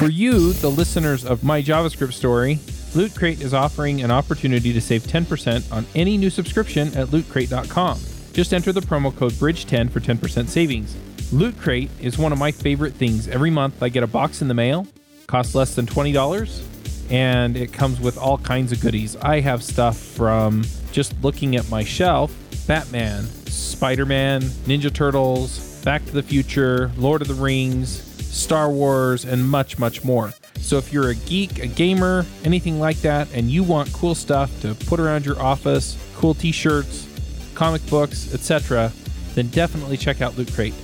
[0.00, 2.58] For you, the listeners of my JavaScript story,
[2.94, 8.00] Loot Crate is offering an opportunity to save 10% on any new subscription at lootcrate.com.
[8.32, 10.96] Just enter the promo code BRIDGE10 for 10% savings.
[11.34, 13.28] Loot Crate is one of my favorite things.
[13.28, 14.86] Every month I get a box in the mail,
[15.26, 16.64] costs less than $20,
[17.10, 19.16] and it comes with all kinds of goodies.
[19.16, 22.34] I have stuff from just looking at my shelf
[22.66, 29.24] Batman, Spider Man, Ninja Turtles, Back to the Future, Lord of the Rings, Star Wars,
[29.24, 30.32] and much, much more.
[30.60, 34.50] So if you're a geek, a gamer, anything like that, and you want cool stuff
[34.60, 37.06] to put around your office, cool t-shirts,
[37.54, 38.92] comic books, etc.,
[39.34, 40.74] then definitely check out Loot Crate.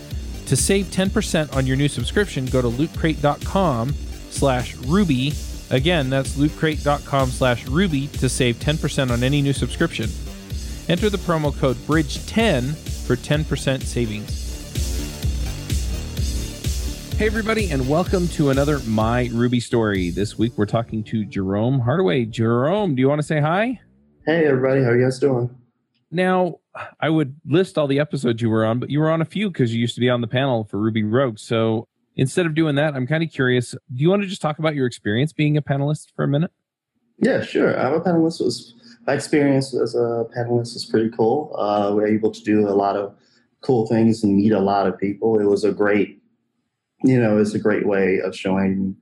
[0.46, 3.94] To save 10% on your new subscription, go to lootcrate.com
[4.30, 5.32] slash ruby.
[5.70, 10.08] Again, that's lootcrate.com slash ruby to save 10% on any new subscription.
[10.88, 14.45] Enter the promo code BRIDGE10 for 10% savings.
[17.16, 20.10] Hey, everybody, and welcome to another My Ruby story.
[20.10, 22.26] This week we're talking to Jerome Hardaway.
[22.26, 23.80] Jerome, do you want to say hi?
[24.26, 25.48] Hey, everybody, how are you guys doing?
[26.10, 26.56] Now,
[27.00, 29.48] I would list all the episodes you were on, but you were on a few
[29.48, 31.38] because you used to be on the panel for Ruby Rogue.
[31.38, 33.70] So instead of doing that, I'm kind of curious.
[33.70, 36.50] Do you want to just talk about your experience being a panelist for a minute?
[37.16, 37.80] Yeah, sure.
[37.80, 38.44] I'm a panelist.
[38.44, 38.74] Was
[39.06, 41.56] my experience as a panelist was pretty cool.
[41.58, 43.16] Uh, we are able to do a lot of
[43.62, 45.40] cool things and meet a lot of people.
[45.40, 46.20] It was a great
[47.02, 48.96] you know, is a great way of showing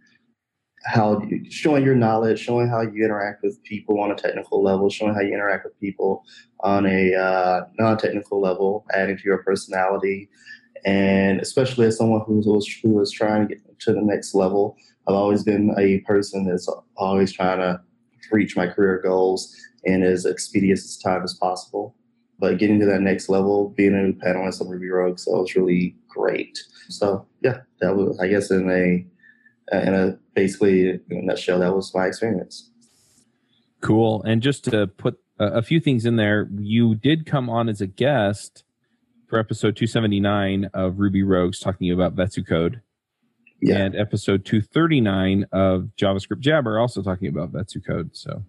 [0.84, 4.90] how you, showing your knowledge, showing how you interact with people on a technical level,
[4.90, 6.24] showing how you interact with people
[6.60, 10.28] on a uh, non-technical level, adding to your personality,
[10.84, 14.76] and especially as someone who was who was trying to get to the next level,
[15.08, 17.80] I've always been a person that's always trying to
[18.30, 21.94] reach my career goals in as expeditious time as possible.
[22.38, 25.56] But getting to that next level, being a panelist on Ruby Rogue, so it was
[25.56, 26.58] really great.
[26.88, 29.04] So yeah, that was I guess in a
[29.74, 32.70] uh, in a basically in a nutshell, that was my experience.
[33.80, 34.22] Cool.
[34.22, 37.86] And just to put a, few things in there, you did come on as a
[37.86, 38.64] guest
[39.28, 42.80] for episode 279 of Ruby Rogues talking about Vets Who Code.
[43.60, 43.78] Yeah.
[43.78, 48.16] And episode 239 of JavaScript Jabber also talking about Vets Who Code.
[48.16, 48.42] So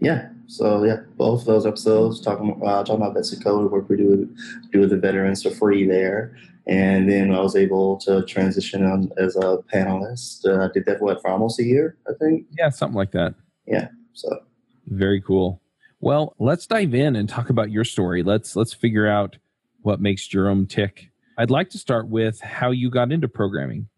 [0.00, 0.28] yeah.
[0.46, 3.96] So yeah, both of those episodes talking uh, talking about Vets Who Code, work we
[3.96, 4.34] do
[4.72, 6.36] do with the veterans for free there,
[6.66, 10.46] and then I was able to transition on as a panelist.
[10.46, 12.46] Uh, I did that what for almost a year, I think.
[12.58, 13.34] Yeah, something like that.
[13.66, 13.88] Yeah.
[14.14, 14.40] So
[14.86, 15.60] very cool.
[16.00, 18.22] Well, let's dive in and talk about your story.
[18.22, 19.36] Let's let's figure out
[19.82, 21.10] what makes Jerome tick.
[21.36, 23.88] I'd like to start with how you got into programming.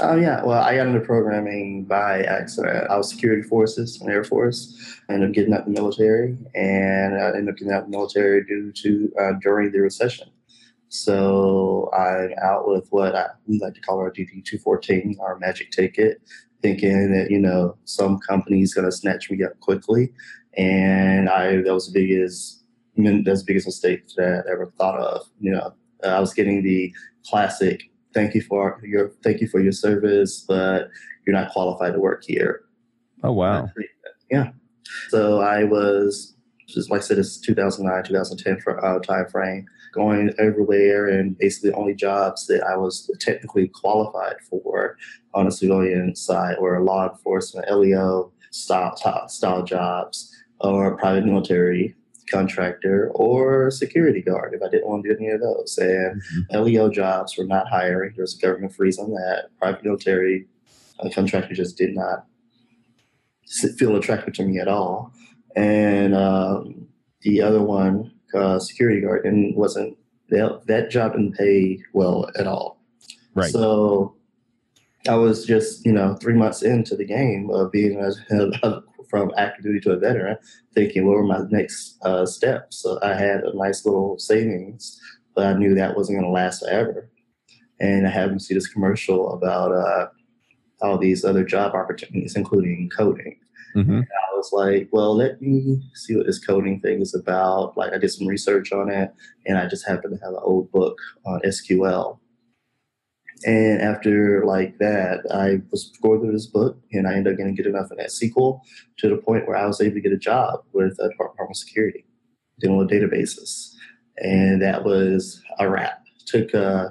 [0.00, 2.90] Oh yeah, well, I got into programming by accident.
[2.90, 5.00] I was security forces in Air Force.
[5.08, 8.44] I ended up getting out the military, and I ended up getting out the military
[8.44, 10.28] due to uh, during the recession.
[10.88, 16.20] So I'm out with what I like to call our DD 214, our magic ticket,
[16.62, 20.12] thinking that, you know, some company's going to snatch me up quickly.
[20.56, 22.64] And I, that was the biggest,
[22.96, 25.26] that's the biggest mistake that I ever thought of.
[25.40, 25.74] You know,
[26.04, 26.94] I was getting the
[27.26, 30.88] classic, thank you for your, thank you for your service, but
[31.26, 32.62] you're not qualified to work here.
[33.22, 33.68] Oh, wow.
[34.30, 34.52] Yeah.
[35.10, 36.34] So I was,
[36.66, 41.72] just like I said, it's 2009, 2010 for, uh, time frame going everywhere and basically
[41.72, 44.96] only jobs that I was technically qualified for
[45.34, 48.96] on a civilian side or law enforcement, LEO style,
[49.28, 51.94] style jobs or private military
[52.30, 55.78] contractor or security guard if I didn't want to do any of those.
[55.78, 56.62] And mm-hmm.
[56.62, 58.12] LEO jobs were not hiring.
[58.16, 59.48] There was a government freeze on that.
[59.58, 60.46] Private military
[61.00, 62.26] uh, contractor just did not
[63.78, 65.12] feel attractive to me at all.
[65.54, 66.88] And um,
[67.22, 69.96] the other one uh, security guard and wasn't
[70.30, 72.80] that, that job didn't pay well at all.
[73.34, 73.50] Right.
[73.50, 74.16] So
[75.08, 78.10] I was just you know three months into the game of being a,
[79.08, 80.36] from active duty to a veteran,
[80.74, 82.82] thinking what were my next uh, steps.
[82.82, 85.00] So I had a nice little savings,
[85.34, 87.10] but I knew that wasn't going to last forever.
[87.80, 90.06] And I happened to see this commercial about uh,
[90.80, 93.38] all these other job opportunities, including coding.
[93.76, 94.00] Mm-hmm.
[94.00, 97.76] I was like, well, let me see what this coding thing is about.
[97.76, 99.12] Like, I did some research on it,
[99.44, 102.18] and I just happened to have an old book on SQL.
[103.44, 107.54] And after like that, I was going through this book, and I ended up getting
[107.54, 108.60] good enough in that SQL
[108.98, 111.56] to the point where I was able to get a job with uh, Department of
[111.56, 112.06] Security,
[112.58, 113.74] dealing with databases,
[114.16, 116.02] and that was a wrap.
[116.26, 116.88] Took uh,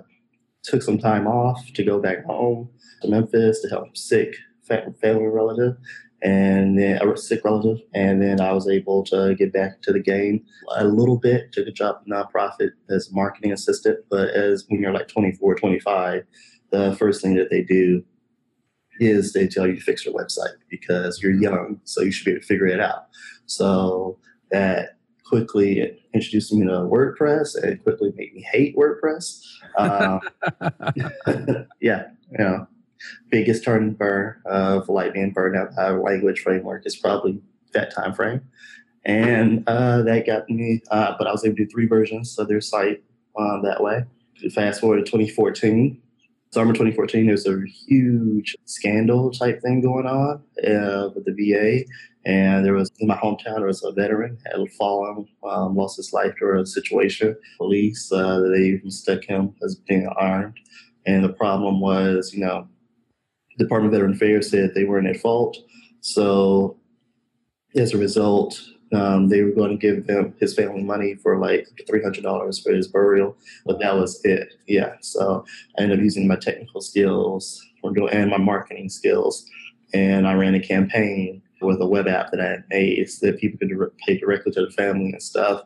[0.63, 2.69] took some time off to go back home
[3.01, 4.35] to Memphis to help sick
[4.67, 5.77] family relative,
[6.25, 9.99] and then a sick relative, and then I was able to get back to the
[9.99, 10.43] game
[10.75, 11.51] a little bit.
[11.51, 16.23] Took a job in nonprofit as marketing assistant, but as when you're like 24, 25,
[16.71, 18.03] the first thing that they do
[18.99, 22.31] is they tell you to fix your website because you're young, so you should be
[22.31, 23.05] able to figure it out.
[23.45, 24.17] So
[24.49, 24.97] that
[25.27, 29.43] quickly introduced me to WordPress and quickly made me hate WordPress.
[29.77, 30.21] Um,
[31.81, 32.67] yeah, you know,
[33.29, 37.41] biggest turn burn of like being burned out by language framework is probably
[37.73, 38.41] that time frame.
[39.05, 42.47] And uh, that got me, uh, but I was able to do three versions of
[42.47, 43.03] their site
[43.37, 44.03] um, that way.
[44.53, 46.01] Fast forward to 2014,
[46.51, 51.85] summer 2014, there was a huge scandal type thing going on uh, with the VA.
[52.25, 56.11] And there was in my hometown, there was a veteran had fallen, um, lost his
[56.11, 57.35] life during a situation.
[57.57, 60.57] Police, uh, they even stuck him as being armed.
[61.05, 62.67] And the problem was, you know,
[63.57, 65.57] Department of Veteran Affairs said they weren't at fault.
[66.01, 66.77] So
[67.75, 68.61] as a result,
[68.93, 72.59] um, they were going to give him his family money for like three hundred dollars
[72.59, 73.35] for his burial,
[73.65, 74.53] but that was it.
[74.67, 75.45] Yeah, so
[75.77, 79.45] I ended up using my technical skills and my marketing skills,
[79.93, 83.57] and I ran a campaign with a web app that I made so that people
[83.59, 85.63] could pay directly to the family and stuff,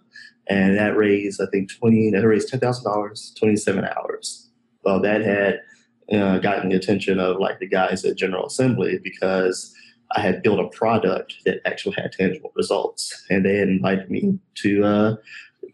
[0.47, 4.49] and that raised I think twenty that raised ten thousand dollars, twenty seven hours.
[4.83, 5.59] Well, that had
[6.11, 9.73] uh, gotten the attention of like the guys at General Assembly because
[10.11, 14.39] I had built a product that actually had tangible results, and they had invited me
[14.55, 15.15] to uh,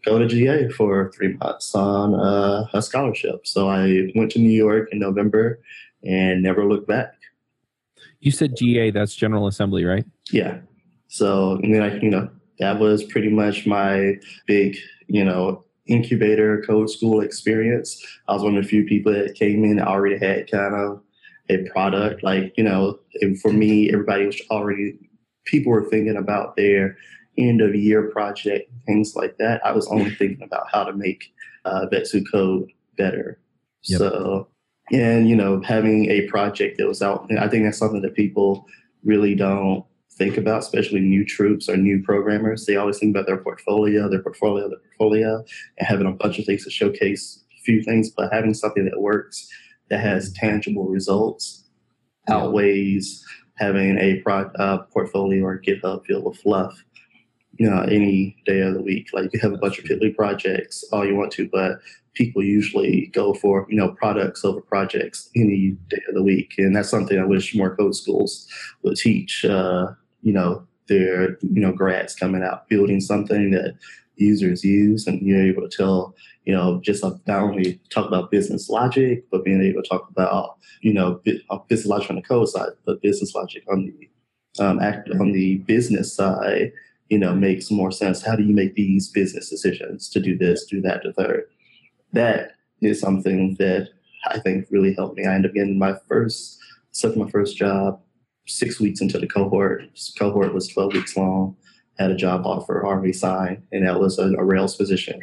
[0.04, 3.46] go to GA for three months on uh, a scholarship.
[3.46, 5.60] So I went to New York in November
[6.04, 7.14] and never looked back.
[8.20, 10.04] You said GA, that's General Assembly, right?
[10.30, 10.58] Yeah.
[11.08, 12.28] So and then I, you know,
[12.58, 14.14] that was pretty much my
[14.46, 18.04] big, you know, incubator code school experience.
[18.28, 21.02] I was one of the few people that came in that already had kind of
[21.48, 22.22] a product.
[22.22, 22.98] Like, you know,
[23.40, 24.98] for me, everybody was already,
[25.44, 26.96] people were thinking about their
[27.38, 29.64] end of year project, things like that.
[29.64, 31.32] I was only thinking about how to make
[31.64, 33.38] uh, Vets Who Code better.
[33.84, 33.98] Yep.
[33.98, 34.48] So,
[34.92, 38.66] and, you know, having a project that was out, I think that's something that people
[39.04, 39.84] really don't
[40.16, 42.64] think about, especially new troops or new programmers.
[42.64, 45.44] They always think about their portfolio, their portfolio, their portfolio,
[45.78, 49.00] and having a bunch of things to showcase a few things, but having something that
[49.00, 49.48] works
[49.90, 51.64] that has tangible results
[52.28, 53.24] outweighs
[53.56, 56.82] having a pro- uh, portfolio or GitHub filled with fluff.
[57.58, 60.84] You know, any day of the week, like you have a bunch of piddly projects,
[60.92, 61.78] all you want to, but
[62.12, 66.76] people usually go for you know products over projects any day of the week, and
[66.76, 68.46] that's something I wish more code schools
[68.82, 69.42] would teach.
[69.44, 69.92] Uh,
[70.26, 73.76] you know, their you know grads coming out building something that
[74.16, 76.14] users use, and you're able to tell
[76.46, 80.56] you know, just not only talk about business logic, but being able to talk about,
[80.80, 81.20] you know,
[81.50, 85.32] uh, business logic on the code side, but business logic on the um, act, on
[85.32, 86.72] the business side,
[87.08, 88.22] you know, makes more sense.
[88.22, 91.46] How do you make these business decisions to do this, do that, to third?
[92.12, 93.88] That is something that
[94.28, 95.26] I think really helped me.
[95.26, 96.58] I ended up getting my first,
[96.92, 98.00] took my first job
[98.46, 99.82] six weeks into the cohort.
[99.92, 101.56] This cohort was 12 weeks long
[101.98, 105.20] had a job offer already signed, and that was a, a Rails position.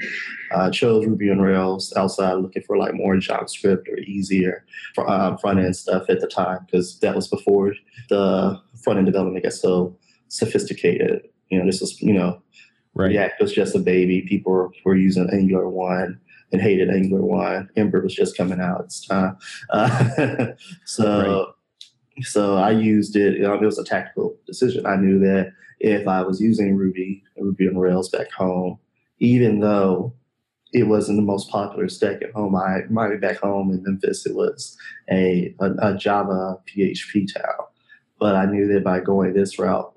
[0.56, 4.66] I chose Ruby on Rails outside looking for like more JavaScript or easier
[4.98, 7.76] uh, front end stuff at the time because that was before
[8.10, 9.96] the front end development got so
[10.30, 11.28] sophisticated.
[11.50, 12.42] You know, this was, you know,
[12.96, 13.10] right.
[13.10, 14.22] React was just a baby.
[14.22, 16.20] People were, using Angular 1
[16.52, 17.70] and hated Angular 1.
[17.76, 19.38] Ember was just coming out at this time.
[19.70, 20.48] Uh,
[20.86, 21.53] so.
[22.22, 23.42] So I used it.
[23.42, 24.86] It was a tactical decision.
[24.86, 28.80] I knew that if I was using Ruby, Ruby on Rails back home,
[29.20, 30.14] even though
[30.74, 34.26] it wasn't the most popular stack at home, I might be back home in Memphis,
[34.26, 34.78] it was
[35.10, 37.66] a, a, a Java PHP town.
[38.20, 39.94] But I knew that by going this route,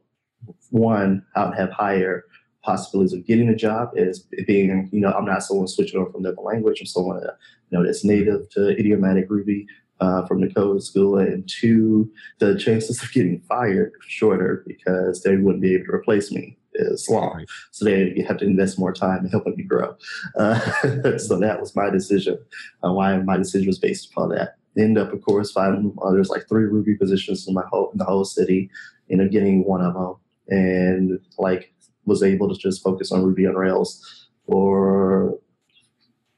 [0.70, 2.24] one, I would have higher
[2.62, 6.24] possibilities of getting a job as being, you know, I'm not someone switching over from
[6.24, 6.80] another language.
[6.80, 9.66] I'm someone you know, that's native to idiomatic Ruby
[10.00, 15.36] uh, from the code school, and two, the chances of getting fired shorter because they
[15.36, 17.36] wouldn't be able to replace me as long.
[17.36, 17.46] Right.
[17.70, 19.96] So they have to invest more time in helping me grow.
[20.36, 20.58] Uh,
[21.18, 22.38] so that was my decision.
[22.84, 24.56] Uh, why my decision was based upon that.
[24.78, 27.98] End up, of course, finding uh, there's like three Ruby positions in my whole in
[27.98, 28.70] the whole city.
[29.10, 30.14] Ended up getting one of them,
[30.48, 31.72] and like
[32.04, 35.38] was able to just focus on Ruby on Rails for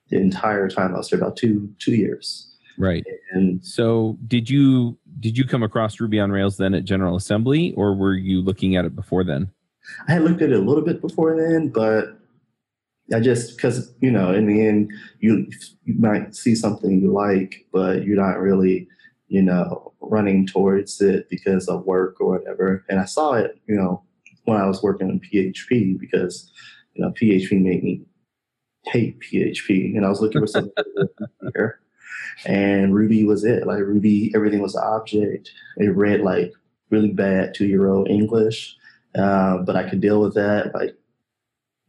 [0.09, 2.48] the entire time I was there, about two two years.
[2.79, 3.05] Right.
[3.33, 7.75] And so did you did you come across Ruby on Rails then at General Assembly
[7.77, 9.51] or were you looking at it before then?
[10.07, 12.19] I had looked at it a little bit before then, but
[13.13, 15.49] I just because you know in the end you
[15.85, 18.87] you might see something you like, but you're not really
[19.29, 22.85] you know running towards it because of work or whatever.
[22.89, 24.03] And I saw it you know
[24.45, 26.53] when I was working in PHP because
[26.95, 28.03] you know PHP made me
[28.85, 30.73] hate PHP, and I was looking for something
[31.55, 31.81] here.
[32.47, 33.67] And Ruby was it.
[33.67, 35.51] Like Ruby, everything was an object.
[35.77, 36.53] It read like
[36.91, 38.77] really bad two year old English,
[39.15, 40.75] uh, but I could deal with that.
[40.75, 40.97] Like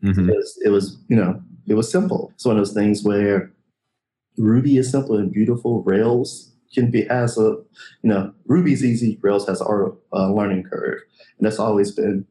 [0.03, 0.27] Mhm.
[0.27, 2.31] because it was, you know, it was simple.
[2.35, 3.51] It's one of those things where
[4.37, 5.83] Ruby is simple and beautiful.
[5.83, 7.57] Rails can be has a,
[8.03, 9.19] you know, Ruby's easy.
[9.21, 9.65] Rails has a
[10.13, 10.99] uh, learning curve,
[11.37, 12.25] and that's always been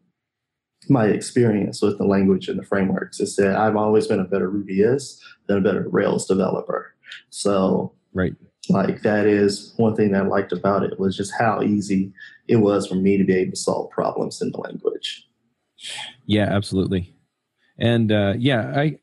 [0.89, 3.21] my experience with the language and the frameworks.
[3.21, 6.95] Is that I've always been a better Rubyist than a better Rails developer.
[7.31, 8.35] So Right.
[8.69, 12.13] like that is one thing that I liked about it was just how easy
[12.49, 15.29] it was for me to be able to solve problems in the language.
[16.27, 17.15] Yeah, absolutely.
[17.79, 18.99] And uh, yeah, I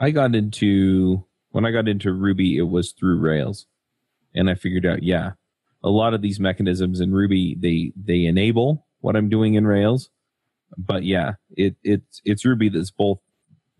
[0.00, 3.66] I got into when I got into Ruby, it was through Rails,
[4.34, 5.32] and I figured out yeah,
[5.82, 10.10] a lot of these mechanisms in Ruby they they enable what I'm doing in Rails,
[10.76, 13.20] but yeah, it it's it's Ruby that's both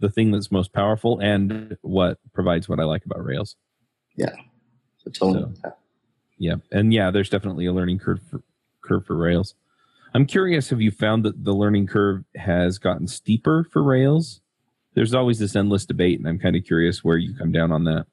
[0.00, 3.56] the thing that's most powerful and what provides what I like about Rails.
[4.98, 5.54] So totally.
[6.38, 8.42] Yeah, and yeah, there's definitely a learning curve for,
[8.82, 9.54] curve for Rails.
[10.14, 14.40] I'm curious, have you found that the learning curve has gotten steeper for Rails?
[14.94, 17.84] There's always this endless debate, and I'm kind of curious where you come down on
[17.84, 18.06] that.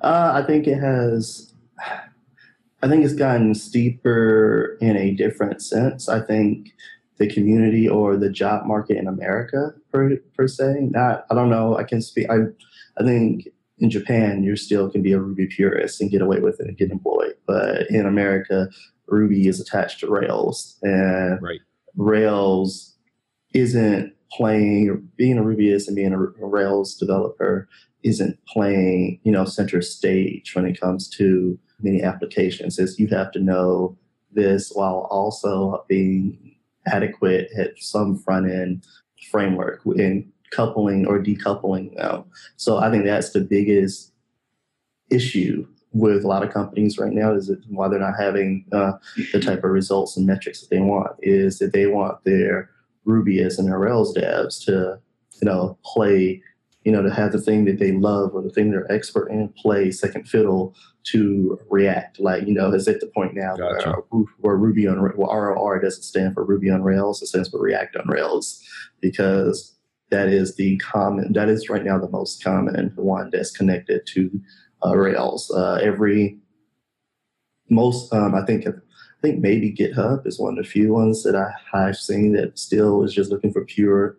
[0.00, 1.52] Uh, I think it has.
[2.82, 6.08] I think it's gotten steeper in a different sense.
[6.08, 6.72] I think
[7.18, 10.88] the community or the job market in America, per per se.
[10.90, 11.76] Not, I don't know.
[11.76, 12.28] I can speak.
[12.30, 12.36] I,
[12.98, 13.48] I think
[13.78, 16.76] in Japan, you still can be a Ruby purist and get away with it and
[16.76, 17.34] get employed.
[17.46, 18.68] But in America,
[19.06, 21.60] Ruby is attached to Rails, and Right.
[21.96, 22.96] Rails
[23.54, 25.08] isn't playing.
[25.16, 27.68] Being a Rubyist and being a Rails developer
[28.04, 32.78] isn't playing, you know, center stage when it comes to many applications.
[32.78, 33.96] Is you have to know
[34.32, 36.54] this while also being
[36.92, 38.84] adequate at some front end
[39.30, 42.24] framework in coupling or decoupling them.
[42.56, 44.12] So I think that's the biggest
[45.10, 48.92] issue with a lot of companies right now is why they're not having uh,
[49.32, 52.70] the type of results and metrics that they want is that they want their
[53.06, 54.98] Rubyist and their Rails devs to,
[55.40, 56.42] you know, play,
[56.88, 59.50] you know, to have the thing that they love or the thing they're expert in
[59.50, 62.18] play second fiddle to React.
[62.18, 63.96] Like, you know, is at the point now Gotcha.
[64.08, 67.60] where, where Ruby on well, ROR doesn't stand for Ruby on Rails, it stands for
[67.60, 68.66] React on Rails
[69.02, 69.76] because
[70.10, 74.30] that is the common, that is right now the most common one that's connected to
[74.82, 75.50] uh, Rails.
[75.50, 76.38] Uh, every
[77.68, 78.72] most, um, I think, I
[79.20, 83.04] think maybe GitHub is one of the few ones that I have seen that still
[83.04, 84.16] is just looking for pure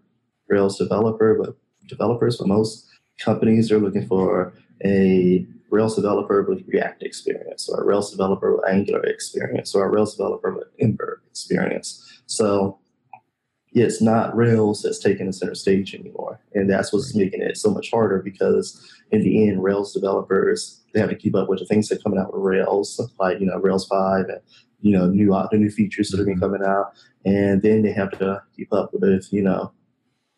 [0.49, 1.55] Rails developer, but
[1.89, 2.37] developers.
[2.37, 2.87] But most
[3.19, 4.53] companies are looking for
[4.85, 9.89] a Rails developer with React experience, or a Rails developer with Angular experience, or a
[9.89, 12.21] Rails developer with Ember experience.
[12.25, 12.79] So
[13.71, 17.57] yeah, it's not Rails that's taking the center stage anymore, and that's what's making it
[17.57, 21.59] so much harder because in the end, Rails developers they have to keep up with
[21.59, 24.41] the things that are coming out with Rails, like you know Rails five and
[24.81, 26.93] you know new the new features that are be coming out,
[27.25, 29.71] and then they have to keep up with you know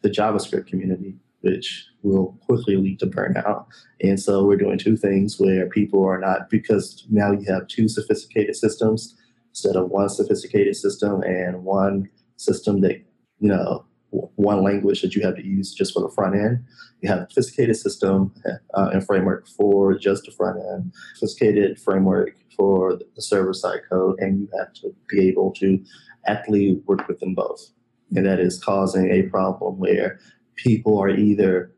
[0.01, 3.65] the JavaScript community, which will quickly lead to burnout.
[4.01, 7.87] And so we're doing two things where people are not because now you have two
[7.87, 9.15] sophisticated systems
[9.49, 13.03] instead of one sophisticated system and one system that
[13.39, 16.63] you know one language that you have to use just for the front end.
[17.01, 18.33] You have a sophisticated system
[18.73, 24.19] uh, and framework for just the front end, sophisticated framework for the server side code,
[24.19, 25.83] and you have to be able to
[26.27, 27.71] actually work with them both.
[28.13, 30.19] And that is causing a problem where
[30.55, 31.73] people are either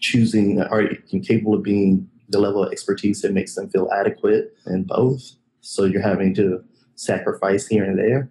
[0.00, 4.84] choosing are incapable of being the level of expertise that makes them feel adequate in
[4.84, 5.22] both.
[5.60, 6.62] So you're having to
[6.96, 8.30] sacrifice here and there,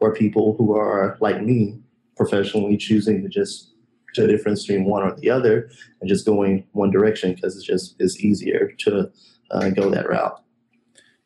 [0.00, 1.80] or people who are like me,
[2.16, 3.72] professionally choosing to just
[4.14, 5.68] to difference between one or the other
[6.00, 9.10] and just going one direction because it's just it's easier to
[9.50, 10.40] uh, go that route.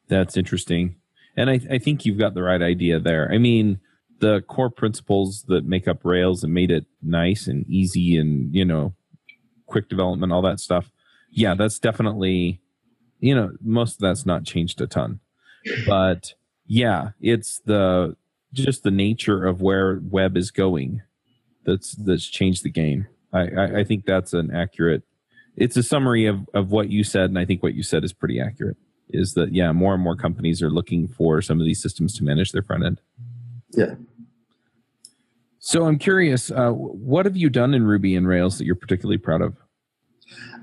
[0.08, 0.96] That's interesting.
[1.36, 3.30] And I, I think you've got the right idea there.
[3.30, 3.78] I mean,
[4.20, 8.64] the core principles that make up Rails and made it nice and easy and, you
[8.64, 8.94] know,
[9.66, 10.90] quick development, all that stuff.
[11.30, 12.60] Yeah, that's definitely,
[13.20, 15.20] you know, most of that's not changed a ton.
[15.86, 16.34] But
[16.66, 18.16] yeah, it's the
[18.52, 21.02] just the nature of where web is going
[21.64, 23.06] that's that's changed the game.
[23.32, 25.02] I, I, I think that's an accurate
[25.58, 28.12] it's a summary of, of what you said, and I think what you said is
[28.12, 28.76] pretty accurate
[29.10, 32.24] is that yeah, more and more companies are looking for some of these systems to
[32.24, 33.00] manage their front end.
[33.70, 33.94] Yeah.
[35.58, 39.18] So I'm curious, uh, what have you done in Ruby and Rails that you're particularly
[39.18, 39.56] proud of?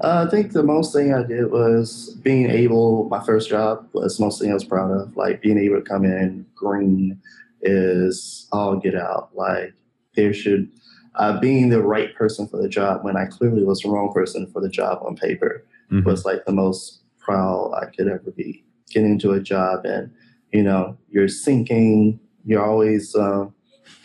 [0.01, 3.07] Uh, I think the most thing I did was being able.
[3.09, 5.15] My first job was most thing I was proud of.
[5.15, 7.19] Like being able to come in green
[7.61, 9.29] is all get out.
[9.33, 9.73] Like
[10.15, 10.69] there should
[11.15, 14.47] uh, being the right person for the job when I clearly was the wrong person
[14.47, 16.03] for the job on paper Mhm.
[16.03, 18.65] was like the most proud I could ever be.
[18.89, 20.11] Getting into a job and,
[20.51, 23.53] you know, you're sinking, you're always, um,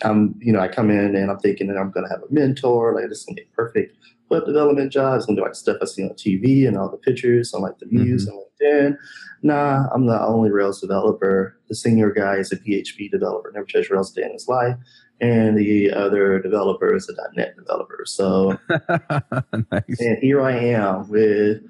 [0.03, 2.33] I'm, you know, I come in and I'm thinking that I'm going to have a
[2.33, 3.97] mentor, like this is going to be perfect
[4.31, 5.17] web development job.
[5.17, 7.63] It's going to be like stuff I see on TV and all the pictures on
[7.63, 8.37] like the views mm-hmm.
[8.37, 8.99] and LinkedIn.
[9.43, 11.59] Nah, I'm the only Rails developer.
[11.69, 14.77] The senior guy is a PHP developer, never touched Rails day in his life.
[15.21, 18.05] And the other developer is a .NET developer.
[18.07, 20.01] So, nice.
[20.01, 21.63] and here I am with,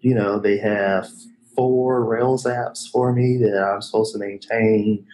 [0.00, 1.08] you know, they have
[1.54, 5.06] four Rails apps for me that I'm supposed to maintain,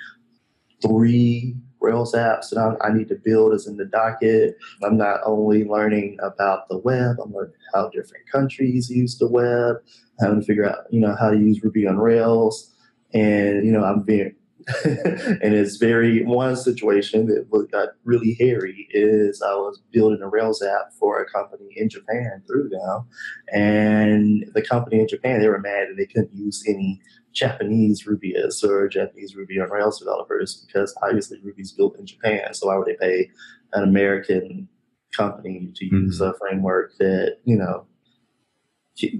[0.82, 4.56] three Rails apps that I, I, need to build is in the docket.
[4.82, 9.76] I'm not only learning about the web, I'm learning how different countries use the web,
[10.20, 12.74] having to figure out, you know, how to use Ruby on Rails.
[13.14, 14.34] And, you know, I'm being,
[14.84, 20.62] and it's very, one situation that got really hairy is I was building a Rails
[20.62, 23.08] app for a company in Japan through them.
[23.52, 27.00] And the company in Japan, they were mad that they couldn't use any
[27.32, 32.54] Japanese Rubyists or Japanese Ruby on Rails developers because obviously Ruby's built in Japan.
[32.54, 33.30] So why would they pay
[33.72, 34.68] an American
[35.16, 36.30] company to use mm-hmm.
[36.30, 37.86] a framework that you know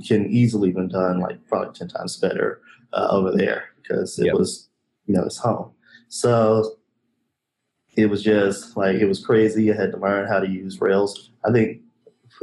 [0.06, 2.60] can easily been done like probably ten times better
[2.92, 4.34] uh, over there because it yep.
[4.34, 4.69] was
[5.10, 5.72] you know it's home.
[6.08, 6.76] So
[7.96, 9.72] it was just like it was crazy.
[9.72, 11.30] I had to learn how to use Rails.
[11.44, 11.80] I think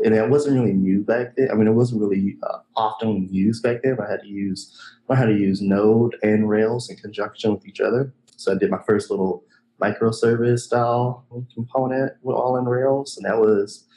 [0.03, 1.49] and it wasn't really new back then.
[1.49, 3.97] I mean, it wasn't really uh, often used back then.
[4.05, 7.79] I had to use learn how to use Node and Rails in conjunction with each
[7.79, 8.13] other.
[8.35, 9.45] So I did my first little
[9.81, 13.87] microservice style component with all in Rails, and that was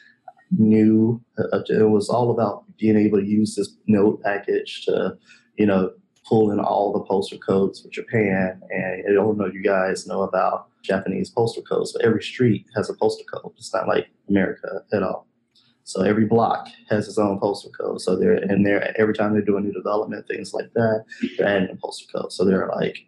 [0.57, 1.21] new.
[1.37, 5.19] Uh, it was all about being able to use this Node package to,
[5.57, 5.91] you know,
[6.31, 8.63] pull in all the postal codes for Japan.
[8.71, 12.67] And I don't know if you guys know about Japanese postal codes, but every street
[12.77, 13.53] has a postal code.
[13.59, 15.27] It's not like America at all.
[15.83, 18.01] So every block has its own postal code.
[18.01, 21.05] So they're and they're every time they're doing new development, things like that,
[21.37, 22.33] they're adding a postal code.
[22.33, 23.07] So they're like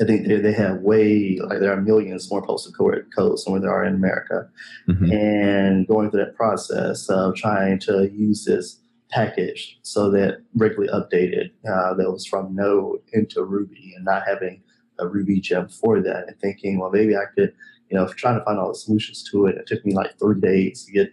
[0.00, 3.60] I think they, they have way like there are millions more postal code codes than
[3.60, 4.48] there are in America,
[4.88, 5.12] mm-hmm.
[5.12, 8.81] and going through that process of trying to use this
[9.12, 14.62] package so that regularly updated uh, that was from Node into Ruby and not having
[14.98, 17.52] a Ruby gem for that and thinking, well, maybe I could,
[17.90, 19.56] you know, trying to find all the solutions to it.
[19.56, 21.12] It took me like three days to get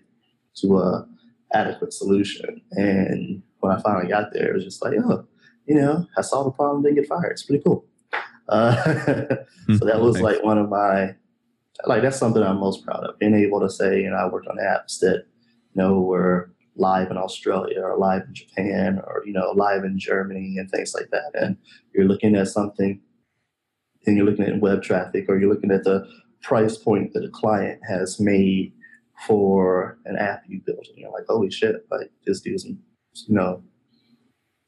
[0.57, 1.07] to a
[1.53, 2.61] adequate solution.
[2.71, 5.25] And when I finally got there, it was just like, oh,
[5.65, 7.31] you know, I solved the problem, didn't get fired.
[7.31, 7.85] It's pretty cool.
[8.47, 8.75] Uh,
[9.77, 11.15] so that was like one of my,
[11.85, 13.19] like that's something I'm most proud of.
[13.19, 15.25] Being able to say, you know, I worked on apps that,
[15.75, 19.99] you know, were live in Australia or live in Japan or, you know, live in
[19.99, 21.31] Germany and things like that.
[21.33, 21.57] And
[21.93, 23.01] you're looking at something
[24.05, 26.07] and you're looking at web traffic or you're looking at the
[26.41, 28.73] price point that a client has made
[29.27, 30.87] for an app you built.
[30.87, 32.77] And you're like, holy shit, like this dude's, you
[33.27, 33.61] know,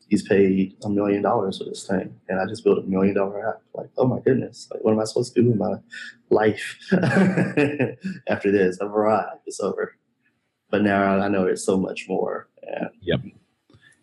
[0.10, 2.13] he's paid a million dollars for this thing.
[2.28, 3.62] And I just built a million dollar app.
[3.74, 5.76] Like, oh my goodness, like what am I supposed to do in my
[6.30, 6.78] life
[8.28, 8.78] after this?
[8.82, 9.95] I've arrived, it's over.
[10.71, 12.47] But now I know there's so much more.
[12.63, 13.21] And, yep.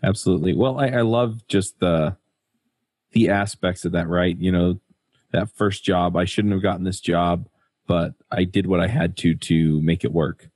[0.03, 0.55] Absolutely.
[0.55, 2.17] Well, I, I love just the
[3.13, 4.37] the aspects of that, right?
[4.39, 4.81] You know,
[5.33, 7.49] that first job, I shouldn't have gotten this job
[7.89, 10.49] but I did what I had to to make it work.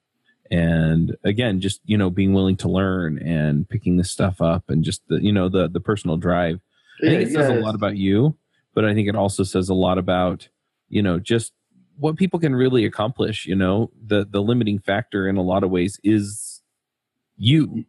[0.52, 4.84] And again, just you know, being willing to learn and picking this stuff up, and
[4.84, 6.60] just the you know the the personal drive.
[7.02, 8.36] I think it says a lot about you,
[8.74, 10.48] but I think it also says a lot about
[10.88, 11.52] you know just
[11.98, 13.46] what people can really accomplish.
[13.46, 16.62] You know, the the limiting factor in a lot of ways is
[17.36, 17.84] you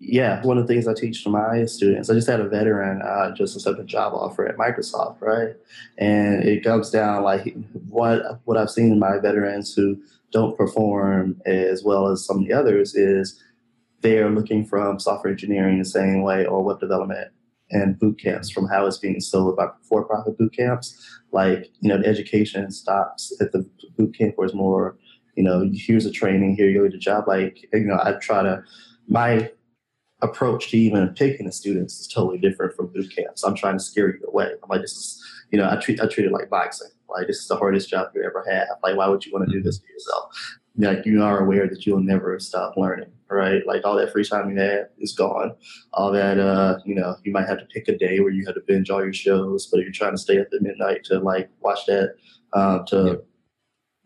[0.00, 3.02] yeah, one of the things I teach to my students, I just had a veteran
[3.02, 5.56] uh, just accept a job offer at Microsoft, right?
[5.96, 7.56] And it comes down like
[7.88, 12.46] what what I've seen in my veterans who don't perform as well as some of
[12.46, 13.42] the others is
[14.00, 17.32] they're looking from software engineering the same way or web development
[17.70, 21.17] and boot camps from how it's being sold by for-profit boot camps.
[21.32, 24.96] Like, you know, the education stops at the boot camp where it's more,
[25.36, 27.24] you know, here's a training, here you go to job.
[27.28, 28.62] Like, you know, I try to,
[29.08, 29.50] my
[30.22, 33.44] approach to even picking the students is totally different from boot camps.
[33.44, 34.50] I'm trying to scare you away.
[34.62, 36.90] I'm like, this is, you know, I treat I treat it like boxing.
[37.08, 38.68] Like this is the hardest job you ever have.
[38.82, 40.58] Like, why would you want to do this for yourself?
[40.78, 43.66] Like you are aware that you'll never stop learning, right?
[43.66, 45.56] Like all that free time you have is gone.
[45.92, 48.54] All that, uh, you know, you might have to pick a day where you have
[48.54, 51.50] to binge all your shows, but you're trying to stay up at midnight to like
[51.60, 52.14] watch that,
[52.52, 53.22] uh, to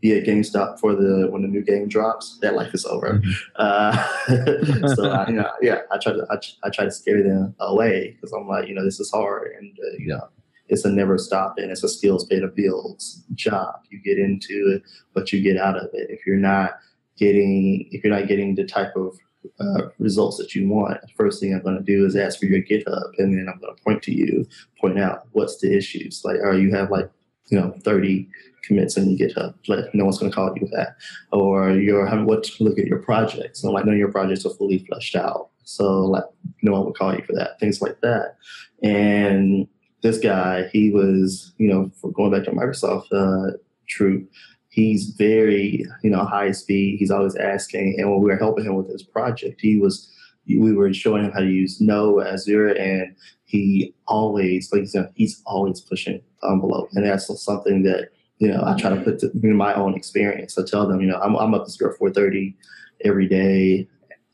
[0.00, 2.38] be at GameStop for the when the new game drops.
[2.40, 3.20] That life is over.
[3.20, 3.30] Mm-hmm.
[3.56, 7.54] Uh, so I, you know, yeah, I try to I, I try to scare them
[7.60, 10.28] away because I'm like, you know, this is hard, and uh, you know,
[10.72, 11.68] it's a never stopping.
[11.68, 13.74] it's a skills pay the bills job.
[13.90, 14.82] You get into it,
[15.12, 16.08] but you get out of it.
[16.10, 16.78] If you're not
[17.18, 19.18] getting if you're not getting the type of
[19.60, 22.62] uh, results that you want, first thing I'm going to do is ask for your
[22.62, 24.46] GitHub, and then I'm going to point to you,
[24.80, 26.22] point out what's the issues.
[26.24, 27.10] Like, or you have like,
[27.48, 28.26] you know, 30
[28.64, 29.54] commits in your GitHub.
[29.68, 30.96] Like, no one's going to call you that.
[31.32, 33.62] Or you're having what look at your projects.
[33.62, 35.50] And like, none of your projects are fully fleshed out.
[35.64, 36.24] So like,
[36.62, 37.58] no one will call you for that.
[37.60, 38.36] Things like that.
[38.82, 39.66] And
[40.02, 43.56] this guy, he was, you know, for going back to Microsoft uh,
[43.88, 44.28] Troop,
[44.68, 46.98] he's very, you know, high speed.
[46.98, 47.96] He's always asking.
[47.98, 50.10] And when we were helping him with his project, he was,
[50.46, 55.10] we were showing him how to use Node, Azure, and he always, like you said,
[55.14, 56.88] he's always pushing envelope.
[56.94, 60.58] And that's something that, you know, I try to put to, in my own experience.
[60.58, 62.56] I tell them, you know, I'm, I'm up to 430
[63.04, 63.86] every day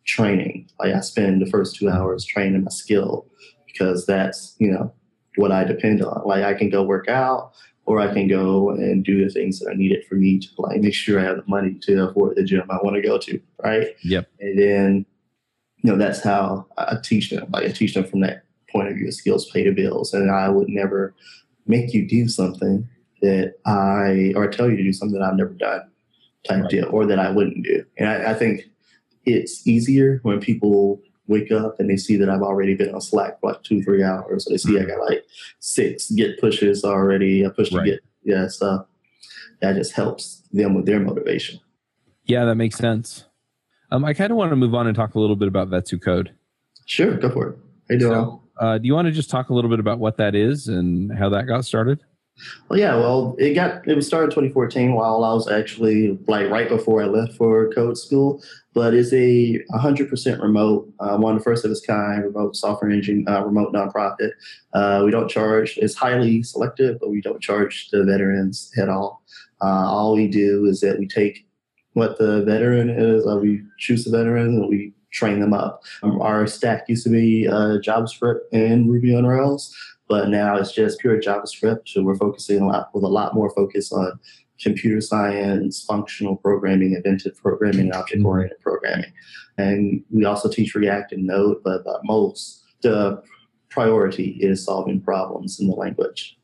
[0.07, 0.71] training.
[0.79, 3.27] Like I spend the first two hours training my skill
[3.67, 4.95] because that's, you know,
[5.39, 6.27] what I depend on.
[6.27, 7.53] Like I can go work out
[7.87, 10.81] or I can go and do the things that are needed for me to like
[10.81, 13.41] make sure I have the money to afford the gym I want to go to.
[13.65, 13.89] Right.
[14.03, 14.29] Yep.
[14.41, 15.07] And then,
[15.79, 17.49] you know, that's how I teach them.
[17.51, 20.13] Like I teach them from that point of view, skills pay the bills.
[20.13, 21.15] And I would never
[21.67, 22.87] make you do something
[23.23, 25.89] that I, or tell you to do something that I've never done
[26.47, 26.71] type right.
[26.71, 27.85] deal, or that I wouldn't do.
[27.97, 28.65] And I, I think
[29.25, 33.41] it's easier when people wake up and they see that I've already been on Slack
[33.41, 34.45] for like two, three hours.
[34.45, 34.91] So they see mm-hmm.
[34.91, 35.25] I got like
[35.61, 37.47] six Git pushes already.
[37.47, 37.85] I pushed right.
[37.85, 38.01] to Git.
[38.25, 38.87] Yeah, so
[39.61, 41.61] that just helps them with their motivation.
[42.25, 43.25] Yeah, that makes sense.
[43.91, 45.91] Um, I kind of want to move on and talk a little bit about Vets
[45.91, 46.35] Who Code.
[46.87, 47.59] Sure, go for it.
[47.89, 48.13] How you doing?
[48.13, 50.69] So, uh, do you want to just talk a little bit about what that is
[50.69, 52.01] and how that got started?
[52.69, 52.95] Well, yeah.
[52.97, 57.07] Well, it got it was started 2014 while I was actually like right before I
[57.07, 58.43] left for code school.
[58.75, 62.91] But it's a 100% remote, uh, one of the first of its kind, remote software
[62.91, 64.31] engine, uh, remote nonprofit.
[64.73, 65.77] Uh, we don't charge.
[65.79, 69.25] It's highly selective, but we don't charge the veterans at all.
[69.61, 71.49] Uh, all we do is that we take
[71.95, 73.27] what the veteran is.
[73.27, 75.83] Uh, we choose the veteran and we train them up.
[76.03, 79.75] Um, our stack used to be uh, JavaScript and Ruby on Rails
[80.09, 81.89] but now it's just pure JavaScript.
[81.89, 84.19] So we're focusing a lot with a lot more focus on
[84.61, 88.63] computer science, functional programming, inventive programming, object-oriented mm-hmm.
[88.63, 89.13] programming.
[89.57, 93.23] And we also teach React and Node, but, but most the
[93.71, 96.39] priority is solving problems in the language.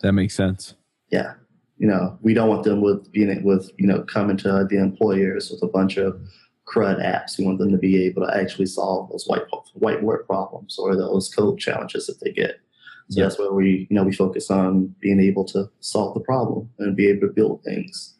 [0.00, 0.74] That makes sense.
[1.10, 1.34] Yeah.
[1.78, 5.50] You know, we don't want them with being with, you know, coming to the employers
[5.50, 6.20] with a bunch of
[6.66, 7.38] CRUD apps.
[7.38, 9.42] We want them to be able to actually solve those white
[9.74, 12.60] white work problems or those code challenges that they get.
[13.10, 13.26] So yeah.
[13.26, 16.96] that's where we, you know, we focus on being able to solve the problem and
[16.96, 18.14] be able to build things.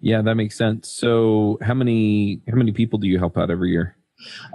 [0.00, 0.88] Yeah, that makes sense.
[0.88, 3.96] So, how many how many people do you help out every year?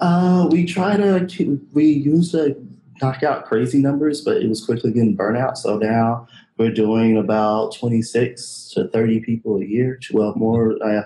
[0.02, 2.56] Uh, we try to we used to
[3.02, 5.58] knock out crazy numbers, but it was quickly getting burnout.
[5.58, 10.00] So now we're doing about twenty six to thirty people a year.
[10.12, 10.78] Well, more.
[10.84, 11.04] Uh,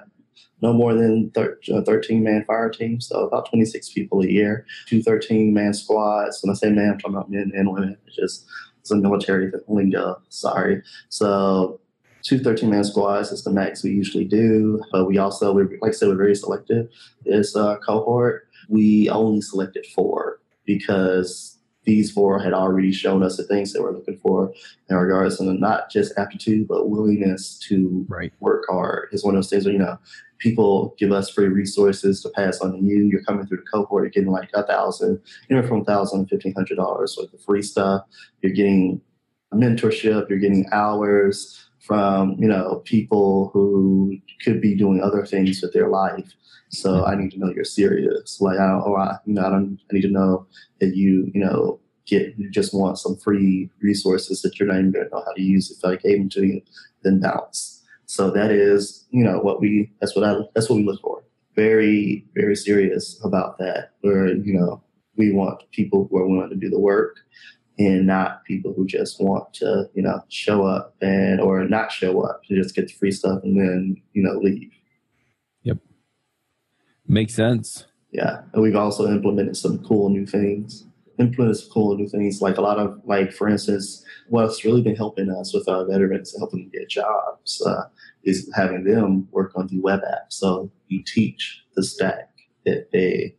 [0.62, 5.54] no more than 13 man fire team, so about 26 people a year, two 13
[5.54, 6.42] man squads.
[6.42, 7.98] When I say man, I'm talking about men and women.
[8.06, 8.46] It's just
[8.80, 10.22] it's a military lingo.
[10.30, 10.82] Sorry.
[11.10, 11.80] So
[12.24, 15.90] two 13 man squads is the max we usually do, but we also, we, like
[15.90, 16.90] I said, we're very selective.
[17.26, 23.44] This uh, cohort, we only selected four because these four had already shown us the
[23.44, 24.54] things that we're looking for
[24.90, 28.32] in regards to not just aptitude, but willingness to right.
[28.40, 29.10] work hard.
[29.12, 29.98] It's one of those things where, you know,
[30.38, 33.06] people give us free resources to pass on to you.
[33.06, 36.28] You're coming through the cohort, you're getting like a thousand, you know, from a thousand
[36.28, 38.04] to fifteen hundred dollars worth of free stuff.
[38.42, 39.02] You're getting
[39.54, 45.74] mentorship, you're getting hours from, you know, people who could be doing other things with
[45.74, 46.32] their life.
[46.72, 48.40] So I need to know you're serious.
[48.40, 49.80] Like I or I, you know, I don't.
[49.90, 50.48] I need to know
[50.80, 54.92] that you, you know, get you just want some free resources that you're not even
[54.92, 55.70] going to know how to use.
[55.70, 56.62] If I gave them to you,
[57.04, 57.84] then bounce.
[58.06, 59.92] So that is, you know, what we.
[60.00, 60.36] That's what I.
[60.56, 61.24] That's what we look for.
[61.56, 63.92] Very, very serious about that.
[64.00, 64.82] Where you know
[65.18, 67.18] we want people who are willing to do the work
[67.78, 72.22] and not people who just want to, you know, show up and or not show
[72.22, 74.72] up to just get the free stuff and then, you know, leave.
[77.12, 77.88] Makes sense.
[78.12, 78.44] Yeah.
[78.54, 80.86] And we've also implemented some cool new things.
[81.20, 84.96] Implemented some cool new things, like a lot of, like, for instance, what's really been
[84.96, 87.84] helping us with our veterans, helping them get jobs, uh,
[88.24, 90.32] is having them work on the web app.
[90.32, 92.30] So you teach the stack
[92.66, 93.36] that they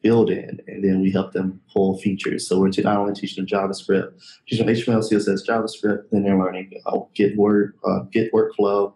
[0.00, 2.48] build in, and then we help them pull features.
[2.48, 6.72] So we're not only teaching them JavaScript, teaching them HTML, CSS, JavaScript, then they're learning
[6.86, 8.94] uh, Git work, uh, Git workflow,